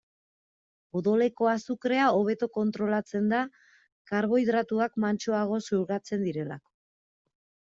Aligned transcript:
Odoleko 0.99 1.49
azukrea 1.51 2.07
hobeto 2.21 2.49
kontrolatzen 2.57 3.27
da, 3.35 3.43
karbohidratoak 4.13 4.97
mantsoago 5.05 5.61
xurgatzen 5.69 6.27
direlako. 6.31 6.67